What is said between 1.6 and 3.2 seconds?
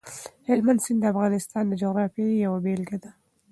د جغرافیې یوه بېلګه ده.